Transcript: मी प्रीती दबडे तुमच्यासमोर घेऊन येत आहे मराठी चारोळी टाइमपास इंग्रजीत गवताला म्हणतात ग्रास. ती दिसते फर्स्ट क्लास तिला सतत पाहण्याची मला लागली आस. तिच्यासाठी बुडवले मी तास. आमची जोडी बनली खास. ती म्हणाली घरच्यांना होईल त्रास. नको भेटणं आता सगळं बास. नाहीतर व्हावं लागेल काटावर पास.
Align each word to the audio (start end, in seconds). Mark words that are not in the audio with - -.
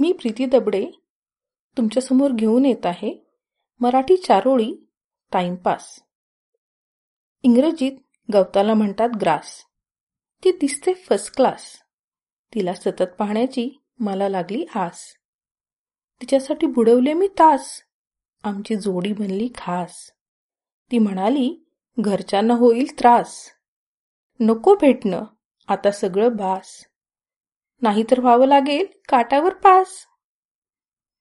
मी 0.00 0.12
प्रीती 0.12 0.46
दबडे 0.46 0.90
तुमच्यासमोर 1.76 2.30
घेऊन 2.30 2.64
येत 2.64 2.86
आहे 2.86 3.24
मराठी 3.80 4.16
चारोळी 4.16 4.74
टाइमपास 5.32 6.02
इंग्रजीत 7.42 7.92
गवताला 8.32 8.74
म्हणतात 8.74 9.08
ग्रास. 9.20 9.64
ती 10.44 10.50
दिसते 10.50 10.92
फर्स्ट 10.92 11.36
क्लास 11.36 11.76
तिला 12.54 12.74
सतत 12.74 13.14
पाहण्याची 13.18 13.82
मला 13.98 14.28
लागली 14.28 14.64
आस. 14.74 15.16
तिच्यासाठी 16.20 16.66
बुडवले 16.66 17.12
मी 17.12 17.28
तास. 17.28 17.82
आमची 18.42 18.76
जोडी 18.76 19.12
बनली 19.12 19.48
खास. 19.56 20.10
ती 20.90 20.98
म्हणाली 20.98 21.64
घरच्यांना 22.00 22.54
होईल 22.54 22.98
त्रास. 22.98 23.48
नको 24.40 24.74
भेटणं 24.74 25.24
आता 25.68 25.90
सगळं 25.90 26.36
बास. 26.36 26.89
नाहीतर 27.82 28.20
व्हावं 28.20 28.46
लागेल 28.46 28.86
काटावर 29.08 29.52
पास. 29.54 29.96